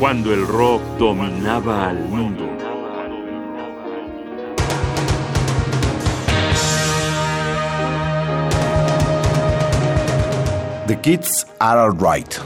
[0.00, 2.48] cuando el rock dominaba al mundo.
[10.86, 12.36] The Kids Are Alright.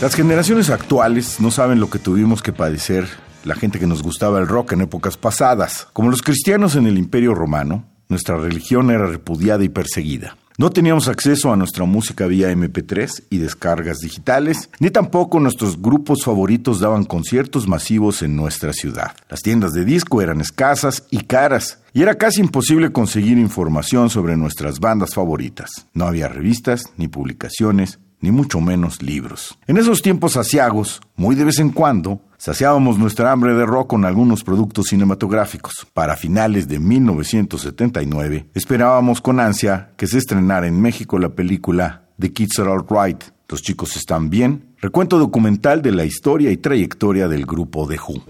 [0.00, 3.08] Las generaciones actuales no saben lo que tuvimos que padecer
[3.44, 5.86] la gente que nos gustaba el rock en épocas pasadas.
[5.92, 10.36] Como los cristianos en el Imperio Romano, nuestra religión era repudiada y perseguida.
[10.60, 16.24] No teníamos acceso a nuestra música vía MP3 y descargas digitales, ni tampoco nuestros grupos
[16.24, 19.12] favoritos daban conciertos masivos en nuestra ciudad.
[19.28, 24.36] Las tiendas de disco eran escasas y caras, y era casi imposible conseguir información sobre
[24.36, 25.86] nuestras bandas favoritas.
[25.94, 29.56] No había revistas ni publicaciones, ni mucho menos libros.
[29.68, 34.04] En esos tiempos asiagos, muy de vez en cuando, saciábamos nuestra hambre de rock con
[34.04, 35.86] algunos productos cinematográficos.
[35.92, 42.32] Para finales de 1979, esperábamos con ansia que se estrenara en México la película The
[42.32, 47.46] Kids Are Alright, Los chicos están bien, recuento documental de la historia y trayectoria del
[47.46, 48.22] grupo The Who.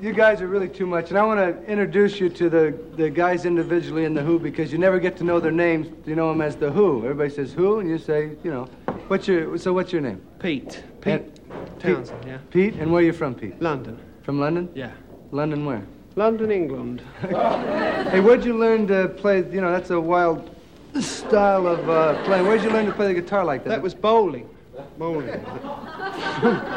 [0.00, 1.10] you guys are really too much.
[1.10, 4.72] And I want to introduce you to the, the guys individually in The Who because
[4.72, 5.88] you never get to know their names.
[6.06, 7.04] You know them as The Who.
[7.04, 8.66] Everybody says Who, and you say, you know,
[9.10, 10.22] what's your, so what's your name?
[10.38, 10.84] Pete.
[11.00, 12.38] Pete and, Townsend, yeah.
[12.50, 13.60] Pete, and where are you from, Pete?
[13.60, 13.98] London.
[14.22, 14.68] From London?
[14.72, 14.92] Yeah.
[15.32, 15.84] London where?
[16.14, 17.02] London, England.
[17.20, 20.54] hey, where'd you learn to play, you know, that's a wild
[21.00, 22.46] style of uh, playing.
[22.46, 23.70] Where'd you learn to play the guitar like that?
[23.70, 24.48] That was bowling.
[24.96, 25.26] Bowling.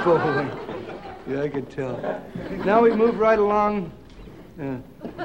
[0.04, 0.50] bowling.
[1.28, 2.24] Yeah, I could tell.
[2.66, 3.92] Now we move right along.
[4.60, 4.78] Uh,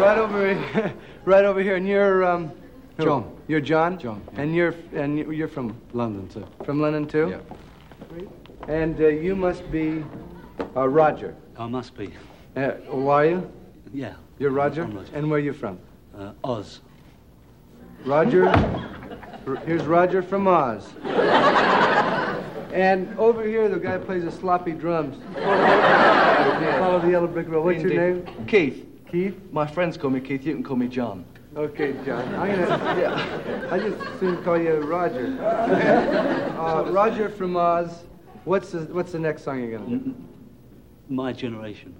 [0.00, 0.94] right over, here,
[1.26, 2.52] right over here, and you're um,
[2.98, 3.35] John.
[3.48, 3.98] You're John.
[3.98, 4.22] John.
[4.34, 4.40] Yeah.
[4.42, 6.46] And you're and you're from London too.
[6.64, 7.28] From London too.
[7.30, 8.20] Yeah.
[8.68, 10.04] And uh, you must be
[10.74, 11.36] uh, Roger.
[11.56, 12.12] I must be.
[12.56, 13.50] Uh, who are you?
[13.92, 14.14] Yeah.
[14.38, 14.84] You're Roger?
[14.84, 15.10] Roger.
[15.14, 15.78] And where are you from?
[16.16, 16.80] Uh, Oz.
[18.04, 18.50] Roger.
[19.64, 20.88] Here's Roger from Oz.
[22.72, 25.16] And over here, the guy plays the sloppy drums.
[25.34, 27.64] Follow the yellow brick road.
[27.64, 27.94] What's Indeed.
[27.94, 28.46] your name?
[28.46, 28.86] Keith.
[29.10, 29.34] Keith?
[29.50, 30.44] My friends call me Keith.
[30.44, 31.24] You can call me John.
[31.56, 32.34] Okay, John.
[32.34, 33.68] I'm gonna, yeah.
[33.70, 35.36] I just soon call you Roger.
[36.56, 38.04] Uh, Roger from Oz.
[38.44, 40.14] What's the, what's the next song you're gonna do?
[41.08, 41.94] My generation.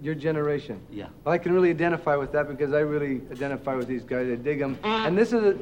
[0.00, 0.80] Your generation.
[0.90, 1.08] Yeah.
[1.24, 4.30] Well, I can really identify with that because I really identify with these guys.
[4.30, 4.78] I dig them.
[4.84, 5.48] And this is a.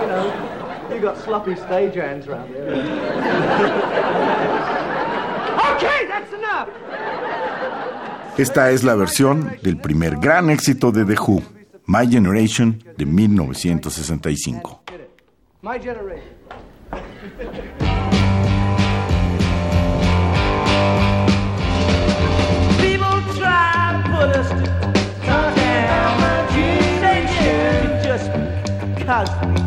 [0.00, 2.62] you know, you got sloppy stage hands around here.
[5.76, 6.68] okay, that's enough.
[8.38, 11.42] Esta es la versión del primer gran éxito de The Who,
[11.86, 14.80] My Generation, de 1965.
[15.62, 16.36] My generation.
[22.80, 24.48] People try to put us
[25.26, 25.54] down.
[27.02, 28.30] They do just
[28.96, 29.59] because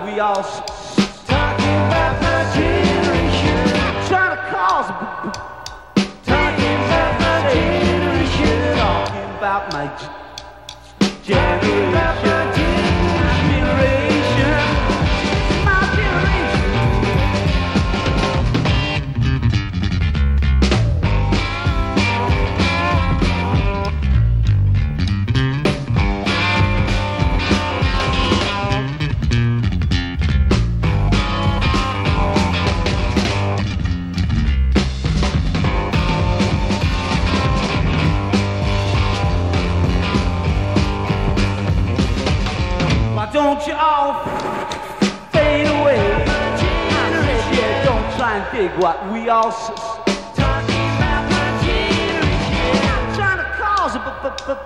[0.00, 3.56] we all talking about my generation.
[4.08, 4.88] Trying to cause
[6.24, 8.76] talking about my generation.
[8.76, 9.86] Talking about My
[11.22, 11.91] generation.
[43.66, 44.24] You all
[45.32, 45.96] fade away?
[47.52, 49.68] Yeah, don't try and dig what we all s-
[50.34, 52.76] talking about my generation.
[52.94, 54.62] I'm trying to cause a b- b- b-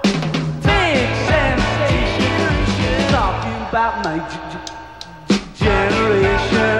[0.62, 2.50] big sensation.
[3.10, 6.78] Talking about my g- g- generation.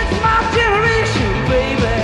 [0.00, 1.96] It's my generation, baby.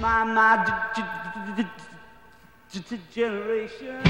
[0.00, 1.68] My my g- g- g-
[3.10, 4.02] generation.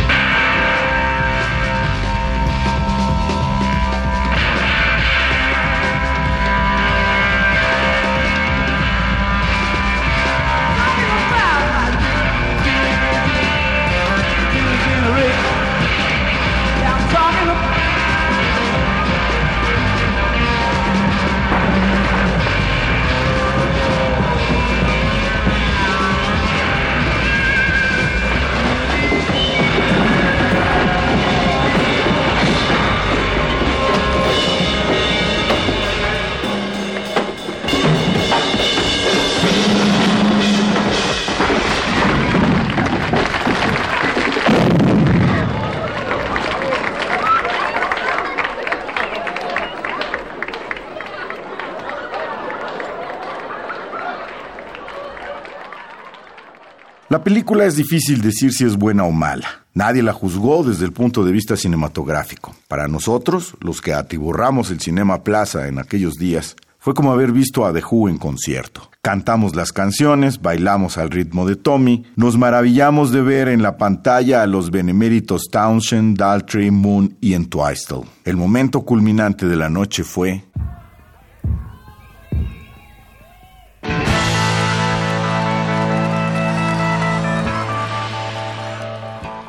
[57.24, 59.64] Película es difícil decir si es buena o mala.
[59.72, 62.54] Nadie la juzgó desde el punto de vista cinematográfico.
[62.68, 67.64] Para nosotros, los que atiborramos el Cinema Plaza en aquellos días, fue como haber visto
[67.64, 68.90] a The Who en concierto.
[69.02, 74.42] Cantamos las canciones, bailamos al ritmo de Tommy, nos maravillamos de ver en la pantalla
[74.42, 78.02] a los beneméritos Townshend, Daltrey, Moon y Entwistle.
[78.24, 80.44] El momento culminante de la noche fue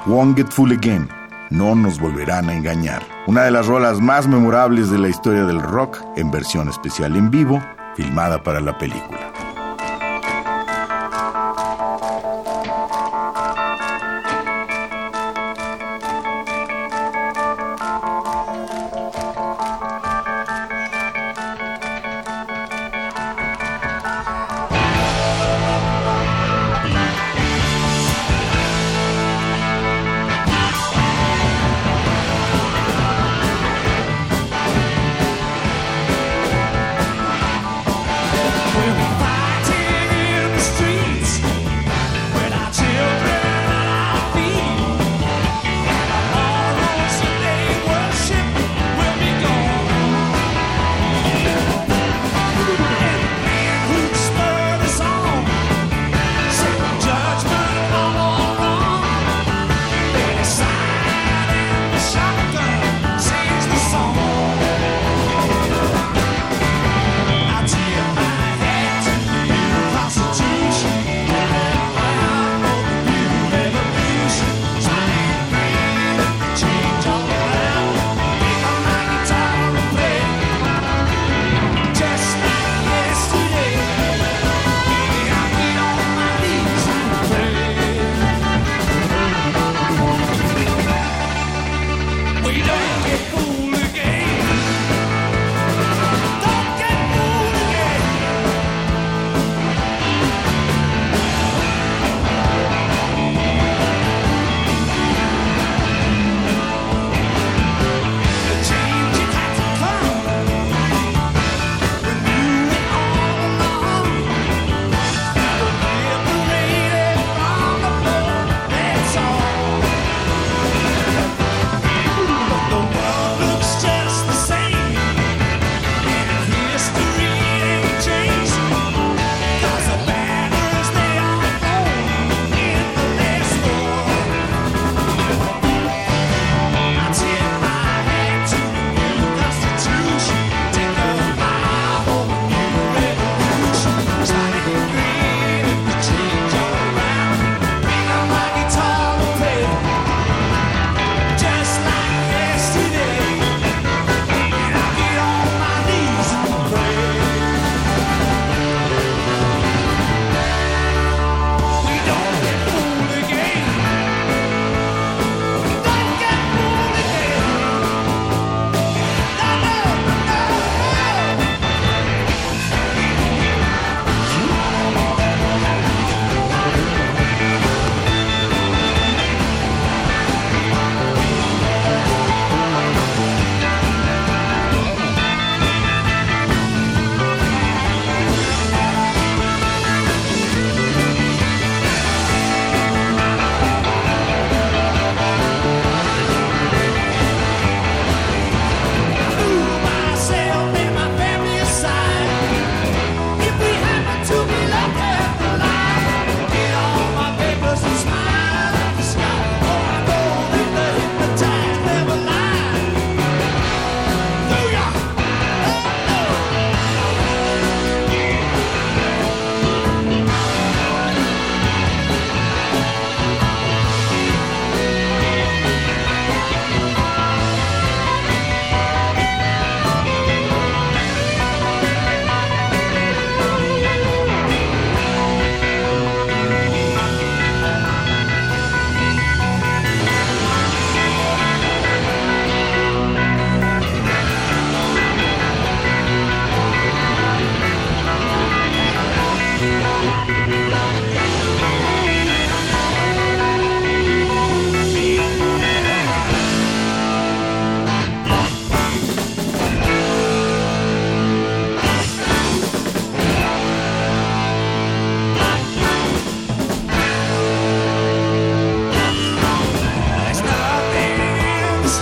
[0.09, 1.07] Won't Get Full Again.
[1.51, 3.03] No nos volverán a engañar.
[3.27, 7.29] Una de las rolas más memorables de la historia del rock en versión especial en
[7.29, 7.63] vivo,
[7.95, 9.38] filmada para la película.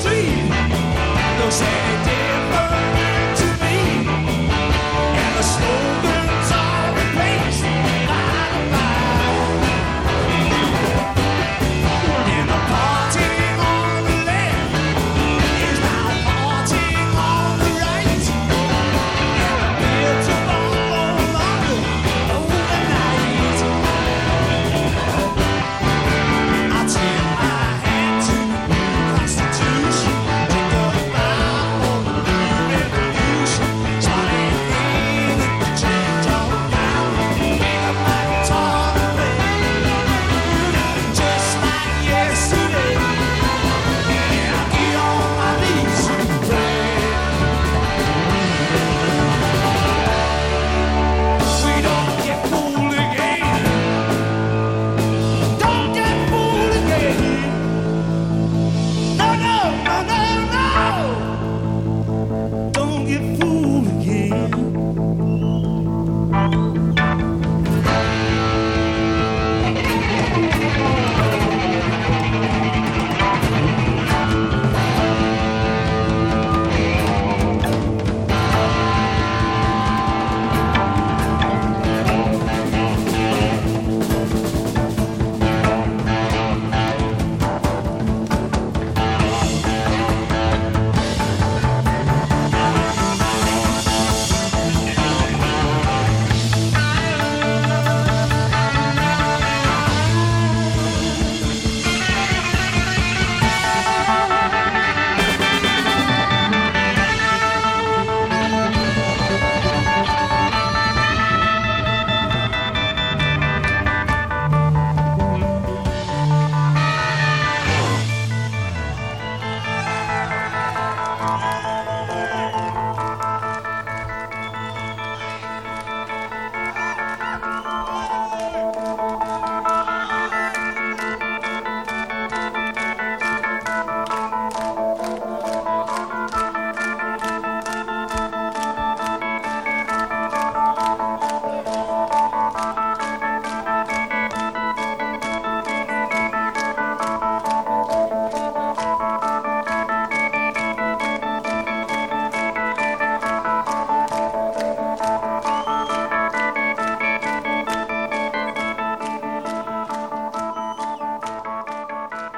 [0.09, 0.23] We
[1.39, 3.06] don't say different.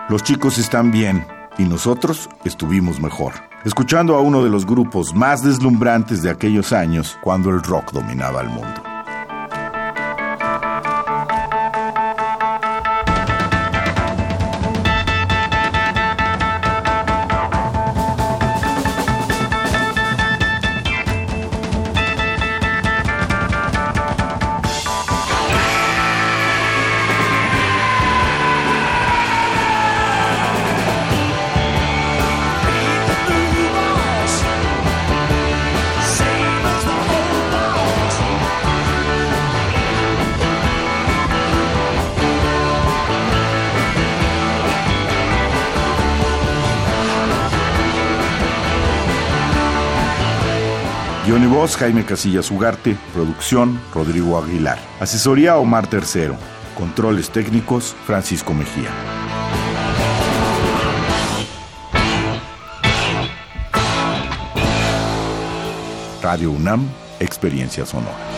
[0.10, 1.24] Los chicos están bien
[1.60, 7.16] y nosotros estuvimos mejor, escuchando a uno de los grupos más deslumbrantes de aquellos años
[7.22, 8.89] cuando el rock dominaba el mundo.
[51.42, 52.98] Y voz, Jaime Casillas Ugarte.
[53.14, 54.78] Producción, Rodrigo Aguilar.
[55.00, 56.36] Asesoría, Omar Tercero.
[56.78, 58.90] Controles técnicos, Francisco Mejía.
[66.22, 66.86] Radio UNAM,
[67.22, 68.29] Experiencia Sonora.